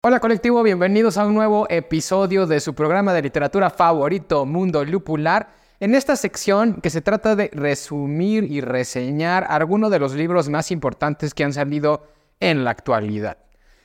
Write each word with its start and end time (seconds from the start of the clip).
Hola 0.00 0.20
colectivo, 0.20 0.62
bienvenidos 0.62 1.18
a 1.18 1.26
un 1.26 1.34
nuevo 1.34 1.66
episodio 1.68 2.46
de 2.46 2.60
su 2.60 2.72
programa 2.72 3.12
de 3.12 3.20
literatura 3.20 3.68
favorito, 3.68 4.46
Mundo 4.46 4.84
Lupular. 4.84 5.48
En 5.80 5.96
esta 5.96 6.14
sección 6.14 6.80
que 6.80 6.88
se 6.88 7.00
trata 7.00 7.34
de 7.34 7.50
resumir 7.52 8.44
y 8.44 8.60
reseñar 8.60 9.44
algunos 9.48 9.90
de 9.90 9.98
los 9.98 10.14
libros 10.14 10.48
más 10.48 10.70
importantes 10.70 11.34
que 11.34 11.42
han 11.42 11.52
salido 11.52 12.06
en 12.38 12.62
la 12.62 12.70
actualidad. 12.70 13.38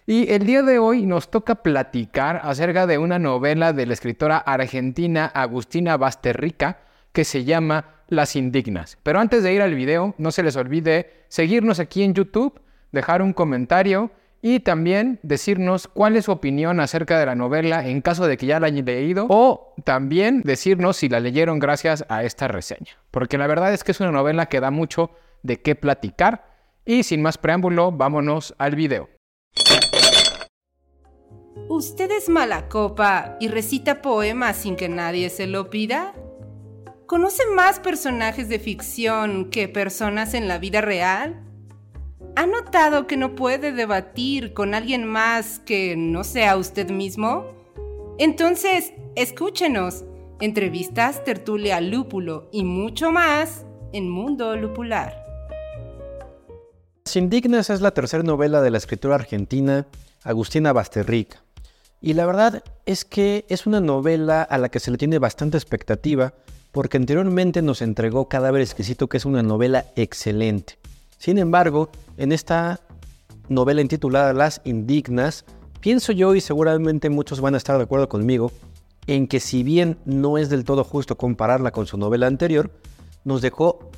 Y 0.05 0.31
el 0.31 0.46
día 0.46 0.62
de 0.62 0.78
hoy 0.78 1.04
nos 1.07 1.31
toca 1.31 1.55
platicar 1.55 2.41
acerca 2.43 2.86
de 2.86 3.00
una 3.00 3.18
novela 3.18 3.73
de 3.73 3.88
la 3.88 3.93
escritora 3.93 4.38
argentina 4.38 5.25
Agustina 5.25 5.98
Basterrica 5.98 6.82
que 7.11 7.25
se 7.25 7.43
llama 7.43 8.04
Las 8.07 8.36
Indignas. 8.36 9.00
Pero 9.02 9.20
antes 9.20 9.41
de 9.41 9.52
ir 9.52 9.64
al 9.64 9.73
video, 9.73 10.14
no 10.20 10.32
se 10.32 10.43
les 10.43 10.55
olvide 10.57 11.25
seguirnos 11.27 11.80
aquí 11.80 12.04
en 12.04 12.14
YouTube, 12.14 12.61
dejar 12.91 13.23
un 13.23 13.34
comentario 13.34 14.11
y 14.46 14.60
también 14.60 15.21
decirnos 15.23 15.88
cuál 15.88 16.18
es 16.18 16.26
su 16.26 16.32
opinión 16.34 16.82
acerca 16.82 17.18
de 17.18 17.26
la 17.26 17.34
novela 17.34 17.88
en 17.88 18.02
caso 18.02 18.27
de 18.27 18.36
que 18.36 18.45
ya 18.45 18.59
la 18.59 18.67
hayan 18.67 18.84
leído 18.84 19.26
o 19.30 19.73
también 19.86 20.41
decirnos 20.44 20.98
si 20.98 21.08
la 21.08 21.22
leyeron 21.22 21.59
gracias 21.59 22.05
a 22.09 22.26
esta 22.26 22.50
reseña. 22.50 22.91
Porque 23.09 23.38
la 23.38 23.48
verdad 23.48 23.73
es 23.73 23.86
que 23.86 23.94
es 23.94 24.02
una 24.02 24.12
novela 24.12 24.48
que 24.48 24.59
da 24.59 24.70
mucho 24.70 25.12
de 25.44 25.62
qué 25.62 25.76
platicar 25.76 26.45
y 26.84 27.03
sin 27.03 27.22
más 27.22 27.38
preámbulo, 27.38 27.94
vámonos 27.94 28.53
al 28.58 28.76
video. 28.76 29.09
¿Usted 31.70 32.12
es 32.12 32.28
mala 32.28 32.67
copa 32.67 33.38
y 33.39 33.48
recita 33.48 34.02
poemas 34.02 34.58
sin 34.58 34.75
que 34.75 34.89
nadie 34.89 35.30
se 35.30 35.48
lo 35.48 35.70
pida? 35.70 36.14
¿Conoce 37.05 37.44
más 37.55 37.80
personajes 37.80 38.50
de 38.50 38.59
ficción 38.59 39.50
que 39.50 39.70
personas 39.70 40.34
en 40.34 40.50
la 40.50 40.58
vida 40.58 40.81
real? 40.81 41.52
¿Ha 42.36 42.48
notado 42.48 43.05
que 43.05 43.16
no 43.16 43.36
puede 43.36 43.72
debatir 43.72 44.54
con 44.54 44.73
alguien 44.73 45.05
más 45.05 45.60
que 45.60 45.96
no 45.96 46.23
sea 46.23 46.58
usted 46.58 46.90
mismo? 46.90 47.46
Entonces, 48.18 48.92
escúchenos. 49.16 50.04
Entrevistas, 50.40 51.23
tertulia, 51.23 51.80
lúpulo 51.80 52.50
y 52.52 52.64
mucho 52.64 53.12
más 53.12 53.66
en 53.94 54.09
Mundo 54.09 54.56
Lupular. 54.56 55.23
Indignas 57.14 57.70
es 57.70 57.81
la 57.81 57.92
tercera 57.92 58.23
novela 58.23 58.62
de 58.62 58.72
la 58.72 58.80
escritora 58.80 59.14
argentina 59.14 59.86
Agustina 60.23 60.73
Basterrica. 60.73 61.44
Y 62.02 62.14
la 62.14 62.25
verdad 62.25 62.64
es 62.88 63.06
que 63.06 63.45
es 63.47 63.68
una 63.68 63.80
novela 63.80 64.42
a 64.42 64.58
la 64.58 64.70
que 64.70 64.80
se 64.80 64.90
le 64.90 64.97
tiene 64.97 65.20
bastante 65.20 65.58
expectativa 65.58 66.34
porque 66.72 66.97
anteriormente 66.97 67.62
nos 67.62 67.84
entregó 67.84 68.28
Cadáver 68.28 68.62
Exquisito, 68.62 69.08
que 69.08 69.18
es 69.18 69.25
una 69.25 69.44
novela 69.44 69.86
excelente. 69.95 70.80
Sin 71.23 71.38
embargo, 71.38 71.89
en 72.17 72.33
esta 72.33 72.81
novela 73.47 73.79
intitulada 73.79 74.33
Las 74.33 74.59
Indignas, 74.66 75.45
pienso 75.79 76.11
yo 76.11 76.35
y 76.35 76.41
seguramente 76.41 77.09
muchos 77.09 77.39
van 77.39 77.53
a 77.53 77.57
estar 77.59 77.77
de 77.77 77.83
acuerdo 77.83 78.09
conmigo, 78.09 78.52
en 79.07 79.27
que 79.27 79.39
si 79.39 79.63
bien 79.63 79.97
no 80.03 80.38
es 80.38 80.49
del 80.49 80.66
todo 80.66 80.83
justo 80.83 81.16
compararla 81.16 81.71
con 81.71 81.88
su 81.88 81.97
novela 81.97 82.27
anterior, 82.27 82.71
nos 83.23 83.41
dejó 83.41 83.89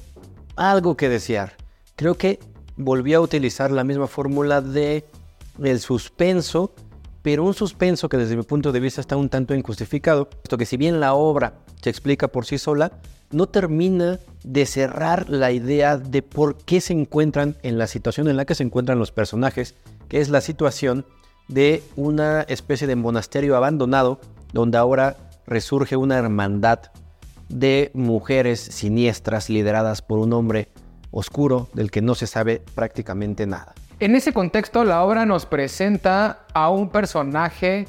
algo 0.55 0.95
que 0.95 1.09
desear. 1.09 1.53
Creo 1.95 2.13
que 2.13 2.37
volvió 2.77 3.17
a 3.17 3.21
utilizar 3.21 3.71
la 3.71 3.83
misma 3.83 4.05
fórmula 4.05 4.61
de 4.61 5.03
el 5.63 5.79
suspenso, 5.79 6.75
pero 7.23 7.43
un 7.43 7.55
suspenso 7.55 8.07
que 8.07 8.17
desde 8.17 8.37
mi 8.37 8.43
punto 8.43 8.71
de 8.71 8.81
vista 8.81 9.01
está 9.01 9.17
un 9.17 9.29
tanto 9.29 9.55
injustificado, 9.55 10.29
puesto 10.29 10.59
que 10.59 10.67
si 10.67 10.77
bien 10.77 10.99
la 10.99 11.15
obra 11.15 11.55
se 11.81 11.89
explica 11.89 12.27
por 12.27 12.45
sí 12.45 12.59
sola, 12.59 12.91
no 13.31 13.47
termina 13.47 14.19
de 14.43 14.65
cerrar 14.65 15.29
la 15.29 15.51
idea 15.51 15.97
de 15.97 16.21
por 16.21 16.57
qué 16.57 16.81
se 16.81 16.93
encuentran 16.93 17.55
en 17.63 17.77
la 17.77 17.87
situación 17.87 18.27
en 18.27 18.37
la 18.37 18.45
que 18.45 18.55
se 18.55 18.63
encuentran 18.63 18.99
los 18.99 19.11
personajes, 19.11 19.75
que 20.07 20.21
es 20.21 20.29
la 20.29 20.41
situación 20.41 21.05
de 21.47 21.83
una 21.95 22.41
especie 22.41 22.87
de 22.87 22.95
monasterio 22.95 23.55
abandonado, 23.55 24.19
donde 24.53 24.77
ahora 24.77 25.17
resurge 25.45 25.95
una 25.95 26.17
hermandad 26.17 26.79
de 27.49 27.91
mujeres 27.93 28.59
siniestras 28.59 29.49
lideradas 29.49 30.01
por 30.01 30.19
un 30.19 30.33
hombre 30.33 30.69
oscuro 31.11 31.69
del 31.73 31.91
que 31.91 32.01
no 32.01 32.15
se 32.15 32.27
sabe 32.27 32.61
prácticamente 32.73 33.45
nada. 33.45 33.73
En 33.99 34.15
ese 34.15 34.33
contexto, 34.33 34.83
la 34.83 35.03
obra 35.03 35.25
nos 35.25 35.45
presenta 35.45 36.39
a 36.53 36.69
un 36.69 36.89
personaje 36.89 37.87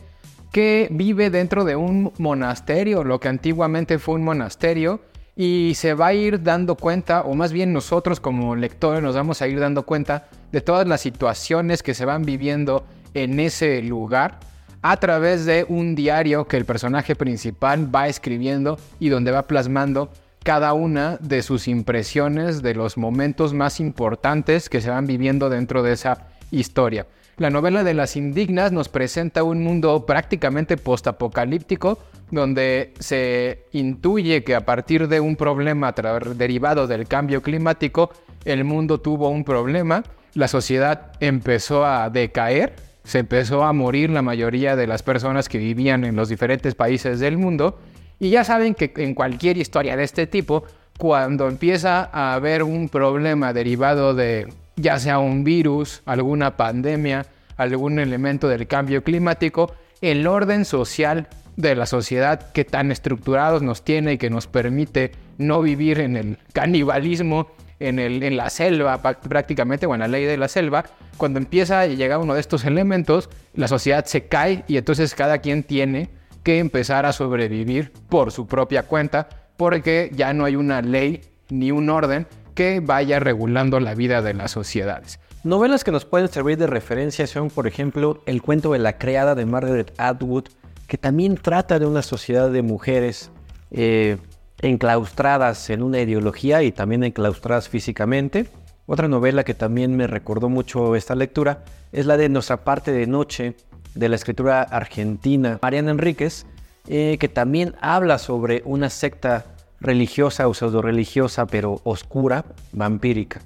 que 0.53 0.89
vive 0.91 1.31
dentro 1.31 1.65
de 1.65 1.75
un 1.77 2.13
monasterio, 2.19 3.03
lo 3.03 3.19
que 3.19 3.29
antiguamente 3.29 3.99
fue 3.99 4.15
un 4.15 4.25
monasterio, 4.25 5.01
y 5.37 5.75
se 5.75 5.93
va 5.93 6.09
a 6.09 6.15
ir 6.15 6.43
dando 6.43 6.77
cuenta, 6.77 7.21
o 7.21 7.35
más 7.35 7.53
bien 7.53 7.75
nosotros 7.75 8.21
como 8.21 8.57
lectores 8.57 9.03
nos 9.03 9.15
vamos 9.15 9.43
a 9.43 9.49
ir 9.49 9.61
dando 9.61 9.85
cuenta 9.85 10.29
de 10.51 10.63
todas 10.63 10.89
las 10.89 11.03
situaciones 11.03 11.83
que 11.83 11.93
se 11.93 12.07
van 12.07 12.25
viviendo 12.25 12.87
en 13.13 13.39
ese 13.39 13.83
lugar 13.83 14.41
a 14.81 14.97
través 14.97 15.45
de 15.45 15.67
un 15.69 15.95
diario 15.95 16.47
que 16.47 16.57
el 16.57 16.65
personaje 16.65 17.15
principal 17.15 17.95
va 17.95 18.09
escribiendo 18.09 18.79
y 18.99 19.11
donde 19.11 19.31
va 19.31 19.47
plasmando 19.47 20.11
cada 20.43 20.73
una 20.73 21.19
de 21.21 21.43
sus 21.43 21.69
impresiones 21.69 22.63
de 22.63 22.75
los 22.75 22.97
momentos 22.97 23.53
más 23.53 23.81
importantes 23.81 24.71
que 24.71 24.81
se 24.81 24.91
van 24.91 25.07
viviendo 25.07 25.51
dentro 25.51 25.83
de 25.83 25.93
esa 25.93 26.29
historia. 26.51 27.07
La 27.39 27.51
novela 27.51 27.85
de 27.85 27.93
las 27.93 28.17
indignas 28.17 28.73
nos 28.73 28.89
presenta 28.89 29.43
un 29.43 29.63
mundo 29.63 30.07
prácticamente 30.07 30.79
postapocalíptico 30.79 31.99
donde 32.31 32.95
se 32.99 33.67
intuye 33.73 34.43
que 34.43 34.55
a 34.55 34.65
partir 34.65 35.07
de 35.07 35.21
un 35.21 35.37
problema 35.37 35.93
derivado 36.35 36.87
del 36.87 37.07
cambio 37.07 37.43
climático, 37.43 38.11
el 38.47 38.65
mundo 38.65 39.03
tuvo 39.03 39.29
un 39.29 39.45
problema, 39.45 40.03
la 40.33 40.49
sociedad 40.49 41.13
empezó 41.21 41.85
a 41.85 42.09
decaer, 42.09 42.75
se 43.05 43.19
empezó 43.19 43.65
a 43.65 43.75
morir 43.75 44.09
la 44.09 44.23
mayoría 44.23 44.75
de 44.75 44.87
las 44.87 45.03
personas 45.03 45.51
que 45.51 45.59
vivían 45.59 46.05
en 46.05 46.17
los 46.17 46.31
diferentes 46.31 46.75
países 46.75 47.21
del 47.21 47.37
mundo, 47.37 47.79
y 48.19 48.31
ya 48.31 48.45
saben 48.45 48.75
que 48.75 48.93
en 48.97 49.15
cualquier 49.15 49.59
historia 49.59 49.95
de 49.95 50.05
este 50.05 50.27
tipo, 50.27 50.65
cuando 50.99 51.49
empieza 51.49 52.09
a 52.13 52.33
haber 52.33 52.63
un 52.63 52.89
problema 52.89 53.53
derivado 53.53 54.15
de 54.15 54.49
ya 54.77 54.99
sea 54.99 55.19
un 55.19 55.43
virus, 55.43 56.03
alguna 56.05 56.57
pandemia, 56.57 57.27
algún 57.57 57.99
elemento 57.99 58.49
del 58.49 58.67
cambio 58.67 59.03
climático, 59.03 59.75
el 60.01 60.27
orden 60.27 60.65
social 60.65 61.29
de 61.57 61.75
la 61.75 61.87
sociedad 61.87 62.53
que 62.53 62.65
tan 62.65 62.93
estructurados 62.93 63.63
nos 63.63 63.83
tiene 63.83 64.15
y 64.15 64.19
que 64.19 64.31
nos 64.31 64.47
permite 64.47 65.13
no 65.39 65.63
vivir 65.63 66.01
en 66.01 66.17
el 66.17 66.39
canibalismo, 66.53 67.49
en, 67.81 67.99
el, 67.99 68.23
en 68.23 68.37
la 68.37 68.51
selva 68.51 69.01
prácticamente, 69.01 69.87
o 69.87 69.95
en 69.95 70.01
la 70.01 70.09
ley 70.09 70.25
de 70.25 70.37
la 70.37 70.49
selva, 70.49 70.85
cuando 71.17 71.39
empieza 71.39 71.81
a 71.81 71.87
llegar 71.87 72.19
uno 72.19 72.35
de 72.35 72.41
estos 72.41 72.65
elementos, 72.65 73.31
la 73.55 73.69
sociedad 73.69 74.05
se 74.05 74.27
cae 74.29 74.65
y 74.69 74.77
entonces 74.77 75.15
cada 75.15 75.39
quien 75.39 75.63
tiene 75.63 76.11
que 76.43 76.59
empezar 76.59 77.07
a 77.07 77.13
sobrevivir 77.13 77.93
por 78.09 78.33
su 78.33 78.47
propia 78.47 78.85
cuenta, 78.85 79.29
porque 79.57 80.11
ya 80.15 80.35
no 80.35 80.45
hay 80.45 80.57
una 80.57 80.83
ley 80.83 81.23
ni 81.49 81.71
un 81.71 81.89
orden 81.89 82.27
que 82.57 82.81
vaya 82.81 83.21
regulando 83.21 83.79
la 83.79 83.95
vida 83.95 84.23
de 84.23 84.35
las 84.35 84.51
sociedades. 84.51 85.21
Novelas 85.45 85.85
que 85.85 85.93
nos 85.93 86.07
pueden 86.07 86.29
servir 86.29 86.57
de 86.59 86.67
referencia 86.67 87.29
son, 87.29 87.51
por 87.51 87.69
ejemplo, 87.69 88.23
El 88.27 88.43
cuento 88.43 88.73
de 88.73 88.81
la 88.81 88.99
creada 88.99 89.37
de 89.37 89.47
Margaret 89.47 89.93
Atwood, 89.99 90.47
que 90.89 90.99
también 90.99 91.37
trata 91.37 91.79
de 91.79 91.87
una 91.87 92.03
sociedad 92.03 92.51
de 92.51 92.63
mujeres 92.63 93.31
eh, 93.71 94.17
enclaustradas 94.61 95.71
en 95.71 95.83
una 95.83 96.01
ideología 96.01 96.63
y 96.63 96.73
también 96.73 97.05
enclaustradas 97.05 97.69
físicamente. 97.69 98.49
Otra 98.87 99.07
novela 99.07 99.45
que 99.45 99.55
también 99.55 99.95
me 99.95 100.07
recordó 100.07 100.49
mucho 100.49 100.97
esta 100.97 101.15
lectura 101.15 101.63
es 101.93 102.07
la 102.07 102.17
de 102.17 102.29
Nuestra 102.31 102.65
parte 102.65 102.91
de 102.91 103.07
noche, 103.07 103.55
de 103.95 104.09
la 104.09 104.17
escritura 104.17 104.63
argentina 104.63 105.59
Mariana 105.61 105.91
Enríquez, 105.91 106.47
eh, 106.89 107.19
que 107.21 107.29
también 107.29 107.75
habla 107.81 108.19
sobre 108.19 108.63
una 108.65 108.89
secta 108.89 109.56
religiosa 109.81 110.49
o 110.49 110.55
pseudo 110.55 110.83
religiosa, 110.83 111.47
pero 111.47 111.81
oscura, 111.85 112.45
vampírica. 112.73 113.41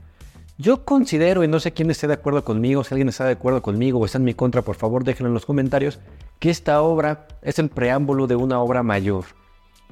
Yo 0.59 0.85
considero, 0.85 1.43
y 1.43 1.49
no 1.49 1.59
sé 1.59 1.73
quién 1.73 1.91
esté 1.91 2.07
de 2.07 2.15
acuerdo 2.15 2.45
conmigo, 2.45 2.85
si 2.85 2.93
alguien 2.93 3.09
está 3.09 3.25
de 3.25 3.33
acuerdo 3.33 3.63
conmigo 3.63 3.99
o 3.99 4.05
está 4.05 4.19
en 4.19 4.25
mi 4.25 4.35
contra, 4.35 4.61
por 4.61 4.77
favor 4.77 5.05
déjenlo 5.05 5.29
en 5.29 5.35
los 5.35 5.47
comentarios, 5.47 5.99
que 6.39 6.51
esta 6.51 6.83
obra 6.83 7.27
es 7.41 7.59
el 7.59 7.71
preámbulo 7.71 8.27
de 8.27 8.37
una 8.37 8.61
obra 8.61 8.83
mayor. 8.83 9.25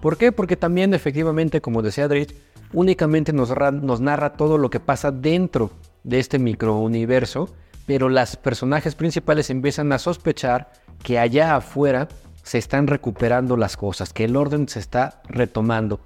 ¿Por 0.00 0.16
qué? 0.16 0.30
Porque 0.30 0.56
también 0.56 0.92
efectivamente, 0.92 1.60
como 1.60 1.80
decía 1.82 2.04
Adrich, 2.04 2.34
únicamente 2.72 3.32
nos, 3.32 3.50
nos 3.80 4.00
narra 4.00 4.34
todo 4.34 4.58
lo 4.58 4.68
que 4.68 4.78
pasa 4.78 5.10
dentro 5.10 5.70
de 6.04 6.18
este 6.18 6.38
microuniverso, 6.38 7.48
pero 7.86 8.10
las 8.10 8.36
personajes 8.36 8.94
principales 8.94 9.48
empiezan 9.48 9.90
a 9.92 9.98
sospechar 9.98 10.70
que 11.02 11.18
allá 11.18 11.56
afuera 11.56 12.08
se 12.42 12.58
están 12.58 12.86
recuperando 12.86 13.56
las 13.56 13.76
cosas, 13.76 14.12
que 14.12 14.24
el 14.24 14.36
orden 14.36 14.68
se 14.68 14.78
está 14.78 15.22
retomando. 15.28 16.00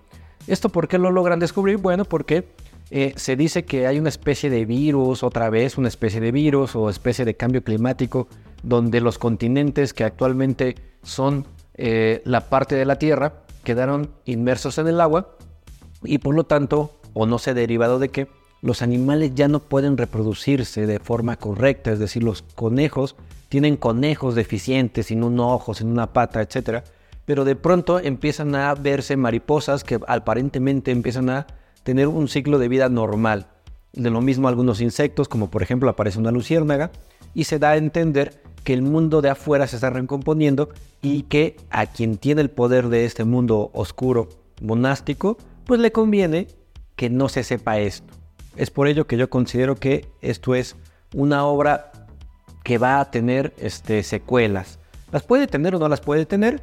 ¿Esto 0.46 0.68
por 0.68 0.88
qué 0.88 0.98
lo 0.98 1.10
logran 1.10 1.38
descubrir? 1.38 1.76
Bueno, 1.78 2.04
porque 2.04 2.48
eh, 2.90 3.14
se 3.16 3.36
dice 3.36 3.64
que 3.64 3.86
hay 3.86 3.98
una 3.98 4.08
especie 4.08 4.50
de 4.50 4.64
virus, 4.64 5.22
otra 5.22 5.50
vez 5.50 5.78
una 5.78 5.88
especie 5.88 6.20
de 6.20 6.32
virus 6.32 6.74
o 6.76 6.90
especie 6.90 7.24
de 7.24 7.36
cambio 7.36 7.62
climático, 7.62 8.28
donde 8.62 9.00
los 9.00 9.18
continentes 9.18 9.94
que 9.94 10.04
actualmente 10.04 10.76
son 11.02 11.46
eh, 11.74 12.22
la 12.24 12.48
parte 12.48 12.74
de 12.74 12.84
la 12.84 12.96
Tierra 12.96 13.44
quedaron 13.64 14.10
inmersos 14.24 14.78
en 14.78 14.88
el 14.88 15.00
agua 15.00 15.36
y 16.02 16.18
por 16.18 16.34
lo 16.34 16.44
tanto, 16.44 16.92
o 17.14 17.26
no 17.26 17.38
sé 17.38 17.54
derivado 17.54 17.98
de 17.98 18.08
qué, 18.08 18.28
los 18.60 18.82
animales 18.82 19.34
ya 19.34 19.48
no 19.48 19.60
pueden 19.60 19.96
reproducirse 19.96 20.86
de 20.86 20.98
forma 20.98 21.36
correcta, 21.36 21.92
es 21.92 21.98
decir, 21.98 22.22
los 22.22 22.42
conejos 22.42 23.16
tienen 23.48 23.76
conejos 23.76 24.34
deficientes, 24.34 25.06
sin 25.06 25.22
un 25.22 25.38
ojo, 25.40 25.74
sin 25.74 25.88
una 25.88 26.12
pata, 26.12 26.40
etc. 26.40 26.84
Pero 27.24 27.44
de 27.44 27.56
pronto 27.56 27.98
empiezan 28.00 28.54
a 28.54 28.74
verse 28.74 29.16
mariposas 29.16 29.84
que 29.84 30.00
aparentemente 30.06 30.90
empiezan 30.90 31.30
a 31.30 31.46
tener 31.82 32.08
un 32.08 32.28
ciclo 32.28 32.58
de 32.58 32.68
vida 32.68 32.88
normal. 32.88 33.46
De 33.92 34.10
lo 34.10 34.20
mismo 34.20 34.48
algunos 34.48 34.80
insectos, 34.80 35.28
como 35.28 35.50
por 35.50 35.62
ejemplo 35.62 35.90
aparece 35.90 36.18
una 36.18 36.30
luciérnaga, 36.30 36.90
y 37.34 37.44
se 37.44 37.58
da 37.58 37.70
a 37.70 37.76
entender 37.76 38.42
que 38.64 38.72
el 38.72 38.82
mundo 38.82 39.22
de 39.22 39.30
afuera 39.30 39.66
se 39.66 39.76
está 39.76 39.90
recomponiendo 39.90 40.70
y 41.00 41.22
que 41.24 41.56
a 41.70 41.86
quien 41.86 42.16
tiene 42.16 42.42
el 42.42 42.50
poder 42.50 42.88
de 42.88 43.04
este 43.04 43.24
mundo 43.24 43.70
oscuro 43.72 44.28
monástico, 44.60 45.36
pues 45.66 45.80
le 45.80 45.92
conviene 45.92 46.46
que 46.96 47.10
no 47.10 47.28
se 47.28 47.42
sepa 47.42 47.78
esto. 47.78 48.12
Es 48.56 48.70
por 48.70 48.86
ello 48.86 49.06
que 49.06 49.16
yo 49.16 49.30
considero 49.30 49.76
que 49.76 50.06
esto 50.20 50.54
es 50.54 50.76
una 51.14 51.44
obra 51.44 51.92
que 52.62 52.78
va 52.78 53.00
a 53.00 53.10
tener 53.10 53.52
este, 53.58 54.02
secuelas. 54.02 54.78
¿Las 55.10 55.22
puede 55.22 55.46
tener 55.46 55.74
o 55.74 55.78
no 55.78 55.88
las 55.88 56.00
puede 56.00 56.26
tener? 56.26 56.62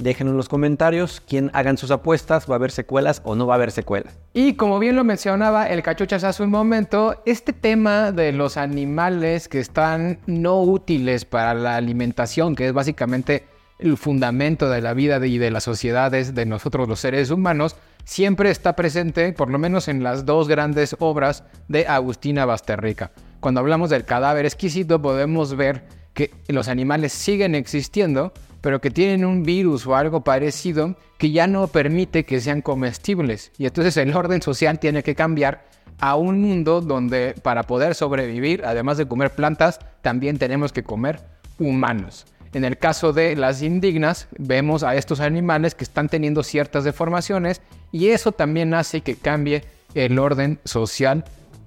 Déjenlo 0.00 0.30
en 0.30 0.38
los 0.38 0.48
comentarios. 0.48 1.20
Quien 1.20 1.50
hagan 1.52 1.76
sus 1.76 1.90
apuestas, 1.90 2.48
¿va 2.48 2.54
a 2.54 2.56
haber 2.56 2.70
secuelas 2.70 3.20
o 3.22 3.34
no 3.34 3.46
va 3.46 3.54
a 3.54 3.56
haber 3.56 3.70
secuelas? 3.70 4.18
Y 4.32 4.54
como 4.54 4.78
bien 4.78 4.96
lo 4.96 5.04
mencionaba 5.04 5.68
el 5.68 5.82
cachuchas 5.82 6.24
hace 6.24 6.42
un 6.42 6.48
momento, 6.48 7.22
este 7.26 7.52
tema 7.52 8.10
de 8.10 8.32
los 8.32 8.56
animales 8.56 9.46
que 9.46 9.60
están 9.60 10.18
no 10.26 10.62
útiles 10.62 11.26
para 11.26 11.52
la 11.52 11.76
alimentación, 11.76 12.56
que 12.56 12.68
es 12.68 12.72
básicamente 12.72 13.44
el 13.78 13.98
fundamento 13.98 14.70
de 14.70 14.80
la 14.80 14.94
vida 14.94 15.24
y 15.26 15.36
de 15.36 15.50
las 15.50 15.64
sociedades 15.64 16.34
de 16.34 16.46
nosotros 16.46 16.88
los 16.88 17.00
seres 17.00 17.30
humanos, 17.30 17.76
siempre 18.04 18.50
está 18.50 18.74
presente, 18.76 19.34
por 19.34 19.50
lo 19.50 19.58
menos 19.58 19.86
en 19.88 20.02
las 20.02 20.24
dos 20.24 20.48
grandes 20.48 20.96
obras 20.98 21.44
de 21.68 21.86
Agustina 21.86 22.46
Basterrica. 22.46 23.12
Cuando 23.40 23.60
hablamos 23.60 23.90
del 23.90 24.06
cadáver 24.06 24.46
exquisito 24.46 25.02
podemos 25.02 25.54
ver 25.56 25.84
que 26.14 26.30
los 26.48 26.68
animales 26.68 27.12
siguen 27.12 27.54
existiendo, 27.54 28.32
pero 28.60 28.80
que 28.80 28.90
tienen 28.90 29.24
un 29.24 29.42
virus 29.42 29.86
o 29.86 29.96
algo 29.96 30.22
parecido 30.22 30.96
que 31.18 31.30
ya 31.30 31.46
no 31.46 31.66
permite 31.68 32.24
que 32.24 32.40
sean 32.40 32.62
comestibles. 32.62 33.52
Y 33.58 33.66
entonces 33.66 33.96
el 33.96 34.14
orden 34.14 34.42
social 34.42 34.78
tiene 34.78 35.02
que 35.02 35.14
cambiar 35.14 35.64
a 35.98 36.16
un 36.16 36.40
mundo 36.40 36.80
donde 36.80 37.34
para 37.42 37.64
poder 37.64 37.94
sobrevivir, 37.94 38.64
además 38.64 38.96
de 38.96 39.06
comer 39.06 39.30
plantas, 39.30 39.78
también 40.02 40.38
tenemos 40.38 40.72
que 40.72 40.82
comer 40.82 41.20
humanos. 41.58 42.26
En 42.52 42.64
el 42.64 42.78
caso 42.78 43.12
de 43.12 43.36
las 43.36 43.62
indignas, 43.62 44.26
vemos 44.36 44.82
a 44.82 44.96
estos 44.96 45.20
animales 45.20 45.74
que 45.74 45.84
están 45.84 46.08
teniendo 46.08 46.42
ciertas 46.42 46.84
deformaciones 46.84 47.62
y 47.92 48.08
eso 48.08 48.32
también 48.32 48.74
hace 48.74 49.02
que 49.02 49.14
cambie 49.14 49.64
el 49.94 50.18
orden 50.18 50.58
social 50.64 51.24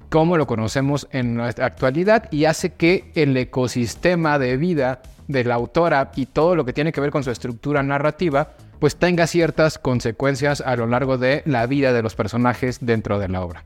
como 0.09 0.37
lo 0.37 0.45
conocemos 0.45 1.07
en 1.11 1.35
nuestra 1.35 1.65
actualidad 1.65 2.31
y 2.31 2.45
hace 2.45 2.73
que 2.73 3.11
el 3.15 3.35
ecosistema 3.35 4.37
de 4.37 4.57
vida 4.57 5.01
de 5.27 5.43
la 5.43 5.55
autora 5.55 6.11
y 6.15 6.25
todo 6.25 6.55
lo 6.55 6.65
que 6.65 6.73
tiene 6.73 6.91
que 6.91 7.01
ver 7.01 7.11
con 7.11 7.23
su 7.23 7.31
estructura 7.31 7.83
narrativa 7.83 8.53
pues 8.79 8.97
tenga 8.97 9.27
ciertas 9.27 9.77
consecuencias 9.77 10.59
a 10.59 10.75
lo 10.75 10.87
largo 10.87 11.17
de 11.17 11.41
la 11.45 11.65
vida 11.67 11.93
de 11.93 12.01
los 12.01 12.15
personajes 12.15 12.79
dentro 12.81 13.17
de 13.17 13.29
la 13.29 13.41
obra. 13.41 13.65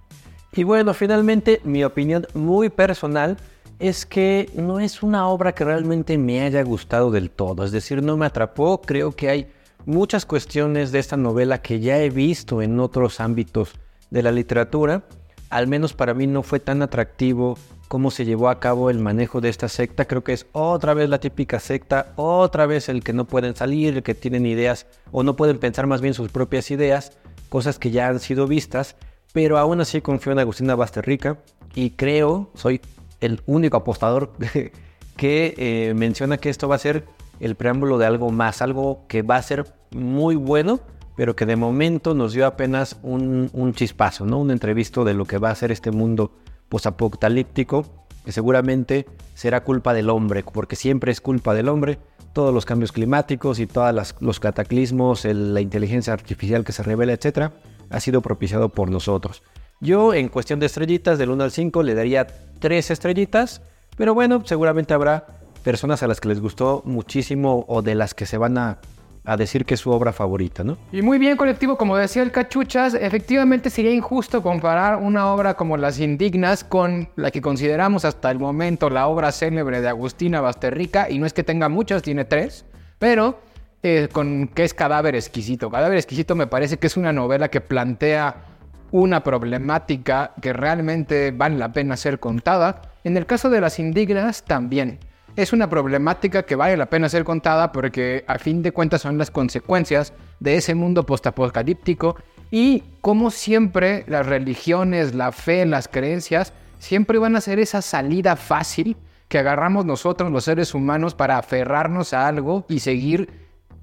Y 0.54 0.63
bueno, 0.63 0.94
finalmente 0.94 1.59
mi 1.63 1.83
opinión 1.83 2.27
muy 2.36 2.69
personal 2.69 3.38
es 3.80 4.06
que 4.06 4.50
no 4.56 4.80
es 4.80 5.04
una 5.04 5.27
obra 5.27 5.54
que 5.54 5.63
realmente 5.63 6.18
me 6.18 6.42
haya 6.42 6.63
gustado 6.63 7.12
del 7.12 7.30
todo, 7.31 7.63
es 7.63 7.71
decir, 7.71 8.01
no 8.03 8.18
me 8.18 8.25
atrapó, 8.25 8.81
creo 8.81 9.12
que 9.12 9.30
hay 9.30 9.48
muchas 9.86 10.25
cuestiones 10.25 10.92
de 10.92 11.00
esta 11.00 11.18
novela 11.18 11.62
que 11.62 11.80
ya 11.80 11.98
he 12.00 12.10
visto 12.10 12.62
en 12.62 12.80
otros 12.80 13.19
ámbitos 13.19 13.74
de 14.10 14.24
la 14.24 14.31
literatura, 14.31 15.03
al 15.50 15.68
menos 15.68 15.94
para 15.94 16.13
mí 16.13 16.27
no 16.27 16.44
fue 16.44 16.60
tan 16.60 16.81
atractivo 16.81 17.57
cómo 17.88 18.12
se 18.12 18.25
llevó 18.25 18.50
a 18.50 18.60
cabo 18.60 18.89
el 18.89 19.00
manejo 19.00 19.42
de 19.42 19.50
esta 19.50 19.69
secta. 19.69 20.06
Creo 20.06 20.24
que 20.24 20.34
es 20.34 20.48
otra 20.51 20.94
vez 20.94 21.10
la 21.10 21.19
típica 21.19 21.60
secta, 21.60 22.13
otra 22.16 22.66
vez 22.66 22.89
el 22.89 23.04
que 23.04 23.13
no 23.13 23.25
pueden 23.25 23.56
salir, 23.56 23.95
el 23.95 24.04
que 24.04 24.16
tienen 24.16 24.45
ideas 24.45 24.88
o 25.12 25.24
no 25.24 25.36
pueden 25.36 25.57
pensar 25.60 25.88
más 25.88 26.01
bien 26.01 26.13
sus 26.13 26.30
propias 26.30 26.72
ideas, 26.72 27.18
cosas 27.50 27.80
que 27.80 27.92
ya 27.92 28.07
han 28.07 28.19
sido 28.19 28.48
vistas, 28.48 28.95
pero 29.34 29.57
aún 29.57 29.81
así 29.81 30.01
confío 30.01 30.31
en 30.31 30.39
Agustina 30.39 30.75
Basterrica 30.75 31.38
y 31.75 31.92
creo, 31.92 32.50
soy 32.56 32.81
el 33.22 33.42
único 33.45 33.78
apostador 33.78 34.34
que 35.18 35.56
eh, 35.57 35.94
menciona 35.95 36.38
que 36.38 36.50
esto 36.50 36.68
va 36.68 36.75
a 36.75 36.80
ser 36.80 37.06
el 37.39 37.56
preámbulo 37.56 37.98
de 37.98 38.06
algo 38.06 38.31
más, 38.31 38.62
algo 38.62 39.06
que 39.07 39.22
va 39.22 39.38
a 39.38 39.42
ser 39.42 39.66
muy 39.92 40.36
bueno 40.36 40.80
pero 41.18 41.36
que 41.36 41.48
de 41.48 41.56
momento 41.56 42.13
nos 42.13 42.31
dio 42.31 42.45
apenas 42.45 42.98
un, 43.01 43.74
chispazo, 43.74 44.25
¿no? 44.28 44.38
Un 44.38 44.51
entrevisto 44.51 45.04
de 45.04 45.16
lo 45.16 45.25
que 45.25 45.39
va 45.39 45.50
a 45.50 45.56
ser 45.56 45.72
este 45.72 45.89
mundo 45.89 46.31
posapocalíptico, 46.69 47.86
que 48.25 48.31
seguramente 48.31 49.06
será 49.34 49.64
culpa 49.64 49.94
del 49.94 50.10
hombre, 50.10 50.44
porque 50.44 50.75
siempre 50.75 51.12
es 51.12 51.22
culpa 51.22 51.54
del 51.54 51.69
hombre, 51.69 52.00
todos 52.34 52.54
los 52.54 52.66
cambios 52.66 52.92
climáticos 52.92 53.60
y 53.60 53.68
todos 53.68 54.14
los 54.19 54.40
cataclismos, 54.40 55.25
la 55.25 55.62
inteligencia 55.62 56.14
artificial 56.14 56.64
que 56.64 56.72
se 56.72 56.84
revela, 56.84 57.14
etcétera, 57.14 57.54
ha 57.90 58.00
sido 58.00 58.22
propiciado 58.22 58.69
por 58.69 58.92
nosotros. 58.92 59.44
Yo, 59.80 60.14
en 60.14 60.30
cuestión 60.30 60.60
de 60.60 60.66
estrellitas, 60.66 61.18
del 61.18 61.30
1 61.30 61.44
al 61.44 61.52
5, 61.52 61.84
le 61.84 61.96
daría 61.96 62.28
3 62.60 62.92
estrellitas, 62.92 63.62
pero 63.96 64.13
bueno, 64.13 64.44
seguramente 64.46 64.94
habrá 64.94 65.25
personas 65.63 66.04
a 66.04 66.08
las 66.08 66.20
que 66.20 66.30
les 66.30 66.40
gustó 66.40 66.81
muchísimo 66.86 67.66
o 67.68 67.81
de 67.81 67.96
las 67.96 68.13
que 68.13 68.25
se 68.25 68.38
van 68.38 68.58
a 68.58 68.80
a 69.27 69.35
decir 69.35 69.65
que 69.65 69.74
es 69.74 69.81
su 69.81 69.91
obra 69.91 70.13
favorita, 70.13 70.63
¿no? 70.63 70.77
Y 70.94 71.01
muy 71.01 71.18
bien, 71.18 71.35
colectivo, 71.35 71.77
como 71.77 71.97
decía 71.97 72.24
el 72.24 72.31
Cachuchas, 72.31 72.94
efectivamente 72.94 73.69
sería 73.69 73.91
injusto 73.91 74.41
comparar 74.41 74.95
una 74.95 75.33
obra 75.33 75.56
como 75.56 75.75
Las 75.75 76.00
Indignas 76.00 76.63
con 76.63 77.09
la 77.18 77.29
que 77.29 77.41
consideramos 77.41 78.06
hasta 78.06 78.31
el 78.31 78.39
momento 78.39 78.89
la 78.89 79.06
obra 79.07 79.33
célebre 79.33 79.81
de 79.81 79.89
Agustina 79.89 80.39
Basterrica, 80.39 81.09
y 81.09 81.19
no 81.19 81.25
es 81.25 81.33
que 81.33 81.44
tenga 81.44 81.68
muchas, 81.68 82.03
tiene 82.03 82.24
tres, 82.24 82.63
pero 83.00 83.41
eh, 83.83 84.07
con 84.13 84.47
que 84.47 84.63
es 84.63 84.74
Cadáver 84.74 85.13
Exquisito. 85.13 85.69
Cadáver 85.69 85.97
Exquisito 85.97 86.33
me 86.33 86.47
parece 86.47 86.77
que 86.77 86.88
es 86.88 86.95
una 86.95 87.12
novela 87.12 87.50
que 87.50 87.59
plantea 87.59 88.45
una 88.91 89.24
problemática 89.24 90.31
que 90.41 90.53
realmente 90.53 91.31
vale 91.31 91.57
la 91.57 91.74
pena 91.74 91.97
ser 91.97 92.21
contada. 92.21 92.81
En 93.03 93.18
el 93.18 93.25
caso 93.25 93.50
de 93.50 93.59
Las 93.59 93.77
Indignas 93.77 94.44
también 94.45 95.00
es 95.38 95.54
una 95.54 95.69
problemática 95.69 96.44
que 96.44 96.56
vale 96.56 96.75
la 96.75 96.88
pena 96.88 97.10
ser 97.10 97.24
contada 97.24 97.72
porque 97.72 98.25
a 98.28 98.39
fin 98.39 98.63
de 98.63 98.72
cuentas 98.72 99.01
son 99.01 99.19
las 99.19 99.30
consecuencias 99.30 100.12
de 100.39 100.56
ese 100.56 100.74
mundo 100.74 101.06
postapocalíptico 101.06 102.18
y 102.50 102.84
como 103.01 103.30
siempre 103.30 104.04
las 104.07 104.25
religiones, 104.25 105.13
la 105.13 105.31
fe, 105.31 105.66
las 105.68 105.88
creencias 105.88 106.54
siempre 106.80 107.19
van 107.19 107.36
a 107.36 107.42
ser 107.42 107.60
esa 107.60 107.84
salida 107.84 108.36
fácil 108.36 108.98
que 109.28 109.38
agarramos 109.38 109.86
nosotros 109.86 110.31
los 110.31 110.44
seres 110.44 110.74
humanos 110.74 111.13
para 111.13 111.38
aferrarnos 111.38 112.13
a 112.13 112.28
algo 112.28 112.66
y 112.68 112.80
seguir 112.80 113.30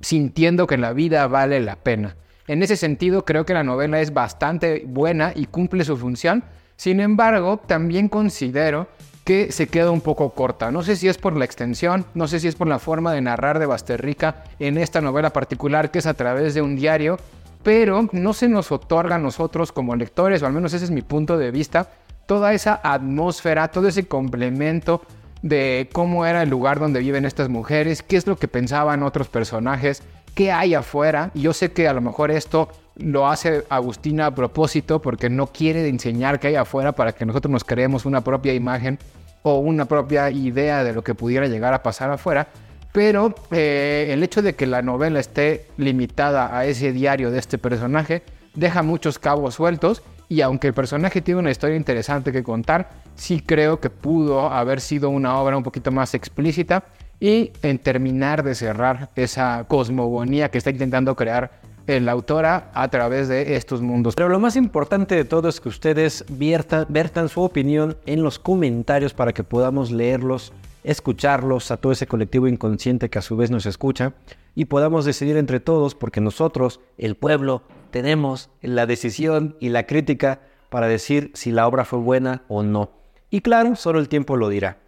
sintiendo 0.00 0.66
que 0.66 0.76
la 0.76 0.92
vida 0.92 1.28
vale 1.28 1.60
la 1.60 1.76
pena. 1.76 2.16
En 2.48 2.64
ese 2.64 2.76
sentido 2.76 3.24
creo 3.24 3.46
que 3.46 3.54
la 3.54 3.62
novela 3.62 4.00
es 4.00 4.12
bastante 4.12 4.82
buena 4.86 5.32
y 5.36 5.46
cumple 5.46 5.84
su 5.84 5.96
función. 5.96 6.42
Sin 6.76 6.98
embargo, 6.98 7.58
también 7.64 8.08
considero 8.08 8.88
que 9.24 9.50
se 9.52 9.66
queda 9.68 9.90
un 9.90 10.02
poco 10.02 10.30
corta. 10.30 10.70
No 10.70 10.82
sé 10.82 10.96
si 10.96 11.08
es 11.08 11.18
por 11.18 11.36
la 11.36 11.44
extensión, 11.44 12.04
no 12.14 12.28
sé 12.28 12.40
si 12.40 12.48
es 12.48 12.54
por 12.54 12.68
la 12.68 12.78
forma 12.78 13.12
de 13.12 13.22
narrar 13.22 13.58
de 13.58 13.66
Basterrica 13.66 14.44
en 14.58 14.78
esta 14.78 15.00
novela 15.00 15.30
particular 15.32 15.90
que 15.90 15.98
es 15.98 16.06
a 16.06 16.14
través 16.14 16.54
de 16.54 16.62
un 16.62 16.76
diario, 16.76 17.18
pero 17.62 18.08
no 18.12 18.34
se 18.34 18.48
nos 18.48 18.70
otorga 18.70 19.16
a 19.16 19.18
nosotros 19.18 19.72
como 19.72 19.96
lectores, 19.96 20.42
o 20.42 20.46
al 20.46 20.52
menos 20.52 20.74
ese 20.74 20.84
es 20.84 20.90
mi 20.90 21.02
punto 21.02 21.38
de 21.38 21.50
vista, 21.50 21.88
toda 22.26 22.52
esa 22.52 22.80
atmósfera, 22.82 23.68
todo 23.68 23.88
ese 23.88 24.06
complemento 24.06 25.02
de 25.40 25.88
cómo 25.92 26.26
era 26.26 26.42
el 26.42 26.50
lugar 26.50 26.78
donde 26.78 27.00
viven 27.00 27.24
estas 27.24 27.48
mujeres, 27.48 28.02
qué 28.02 28.16
es 28.16 28.26
lo 28.26 28.36
que 28.36 28.48
pensaban 28.48 29.02
otros 29.02 29.28
personajes, 29.28 30.02
qué 30.34 30.52
hay 30.52 30.74
afuera. 30.74 31.30
Y 31.34 31.42
yo 31.42 31.52
sé 31.52 31.72
que 31.72 31.88
a 31.88 31.92
lo 31.92 32.00
mejor 32.00 32.30
esto 32.30 32.68
lo 32.96 33.28
hace 33.28 33.64
Agustina 33.68 34.26
a 34.26 34.34
propósito 34.34 35.00
porque 35.00 35.28
no 35.28 35.48
quiere 35.48 35.86
enseñar 35.88 36.38
qué 36.38 36.48
hay 36.48 36.54
afuera 36.56 36.92
para 36.92 37.12
que 37.12 37.26
nosotros 37.26 37.50
nos 37.50 37.64
creemos 37.64 38.04
una 38.04 38.22
propia 38.22 38.54
imagen 38.54 38.98
o 39.42 39.58
una 39.58 39.84
propia 39.84 40.30
idea 40.30 40.84
de 40.84 40.92
lo 40.92 41.02
que 41.02 41.14
pudiera 41.14 41.46
llegar 41.48 41.74
a 41.74 41.82
pasar 41.82 42.10
afuera. 42.10 42.48
Pero 42.92 43.34
eh, 43.50 44.08
el 44.10 44.22
hecho 44.22 44.40
de 44.40 44.54
que 44.54 44.66
la 44.66 44.80
novela 44.80 45.18
esté 45.18 45.66
limitada 45.76 46.56
a 46.56 46.64
ese 46.66 46.92
diario 46.92 47.30
de 47.30 47.40
este 47.40 47.58
personaje 47.58 48.22
deja 48.54 48.82
muchos 48.84 49.18
cabos 49.18 49.54
sueltos 49.54 50.02
y 50.28 50.40
aunque 50.40 50.68
el 50.68 50.74
personaje 50.74 51.20
tiene 51.20 51.40
una 51.40 51.50
historia 51.50 51.76
interesante 51.76 52.32
que 52.32 52.42
contar, 52.42 52.88
sí 53.16 53.42
creo 53.44 53.80
que 53.80 53.90
pudo 53.90 54.48
haber 54.48 54.80
sido 54.80 55.10
una 55.10 55.38
obra 55.38 55.56
un 55.56 55.64
poquito 55.64 55.90
más 55.90 56.14
explícita 56.14 56.84
y 57.20 57.52
en 57.62 57.78
terminar 57.78 58.42
de 58.42 58.54
cerrar 58.54 59.10
esa 59.16 59.64
cosmogonía 59.68 60.50
que 60.50 60.58
está 60.58 60.70
intentando 60.70 61.14
crear 61.16 61.63
la 61.86 62.12
autora 62.12 62.70
a 62.74 62.88
través 62.88 63.28
de 63.28 63.56
estos 63.56 63.82
mundos. 63.82 64.14
Pero 64.14 64.28
lo 64.28 64.40
más 64.40 64.56
importante 64.56 65.14
de 65.14 65.24
todo 65.24 65.48
es 65.48 65.60
que 65.60 65.68
ustedes 65.68 66.24
viertan, 66.28 66.86
vertan 66.88 67.28
su 67.28 67.42
opinión 67.42 67.96
en 68.06 68.22
los 68.22 68.38
comentarios 68.38 69.12
para 69.12 69.32
que 69.32 69.44
podamos 69.44 69.90
leerlos, 69.90 70.52
escucharlos 70.82 71.70
a 71.70 71.76
todo 71.76 71.92
ese 71.92 72.06
colectivo 72.06 72.48
inconsciente 72.48 73.10
que 73.10 73.18
a 73.18 73.22
su 73.22 73.36
vez 73.36 73.50
nos 73.50 73.66
escucha 73.66 74.14
y 74.54 74.66
podamos 74.66 75.04
decidir 75.04 75.36
entre 75.36 75.60
todos 75.60 75.94
porque 75.94 76.20
nosotros, 76.20 76.80
el 76.98 77.16
pueblo, 77.16 77.62
tenemos 77.90 78.50
la 78.62 78.86
decisión 78.86 79.56
y 79.60 79.68
la 79.68 79.86
crítica 79.86 80.40
para 80.70 80.88
decir 80.88 81.30
si 81.34 81.52
la 81.52 81.66
obra 81.66 81.84
fue 81.84 81.98
buena 81.98 82.42
o 82.48 82.62
no. 82.62 82.90
Y 83.30 83.40
claro, 83.40 83.76
solo 83.76 83.98
el 83.98 84.08
tiempo 84.08 84.36
lo 84.36 84.48
dirá. 84.48 84.78